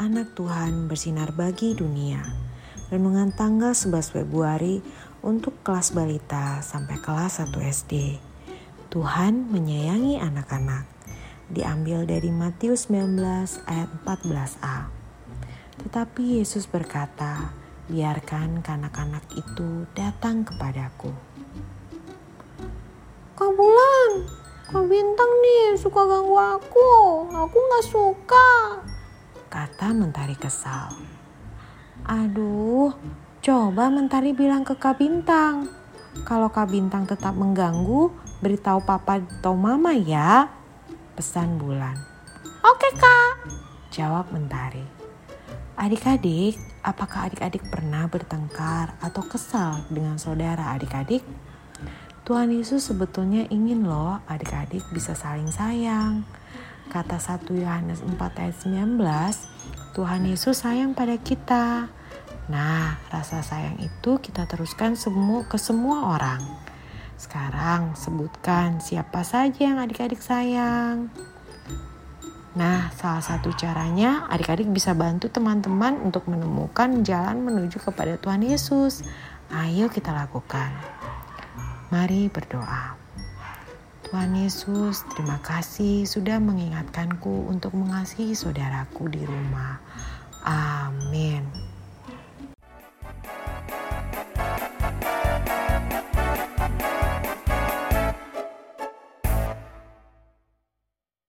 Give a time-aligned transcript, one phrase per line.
[0.00, 2.24] anak Tuhan bersinar bagi dunia.
[2.88, 4.80] Renungan tanggal 11 Februari
[5.20, 8.16] untuk kelas balita sampai kelas 1 SD.
[8.88, 10.88] Tuhan menyayangi anak-anak.
[11.52, 14.88] Diambil dari Matius 19 ayat 14a.
[15.84, 17.52] Tetapi Yesus berkata,
[17.92, 21.12] biarkan kanak-kanak itu datang kepadaku.
[23.36, 24.10] Kak Bulan,
[24.64, 26.88] Kak Bintang nih suka ganggu aku.
[27.36, 28.48] Aku gak suka.
[29.50, 30.94] Kata Mentari kesal.
[32.06, 32.94] Aduh,
[33.42, 35.66] coba Mentari bilang ke Kak Bintang.
[36.22, 40.46] Kalau Kak Bintang tetap mengganggu, beritahu papa atau mama ya.
[41.18, 41.98] Pesan Bulan.
[42.62, 43.50] Oke kak.
[43.90, 44.86] Jawab Mentari.
[45.74, 46.54] Adik-adik,
[46.86, 51.26] apakah adik-adik pernah bertengkar atau kesal dengan saudara adik-adik?
[52.22, 56.22] Tuhan Yesus sebetulnya ingin loh adik-adik bisa saling sayang.
[56.90, 58.98] Kata 1 Yohanes 4 ayat 19,
[59.94, 61.86] Tuhan Yesus sayang pada kita.
[62.50, 66.42] Nah, rasa sayang itu kita teruskan semua ke semua orang.
[67.14, 71.14] Sekarang sebutkan siapa saja yang adik-adik sayang.
[72.58, 79.06] Nah, salah satu caranya adik-adik bisa bantu teman-teman untuk menemukan jalan menuju kepada Tuhan Yesus.
[79.54, 80.74] Ayo kita lakukan.
[81.94, 82.99] Mari berdoa.
[84.10, 89.78] Tuhan Yesus, terima kasih sudah mengingatkanku untuk mengasihi saudaraku di rumah.
[90.42, 91.46] Amin.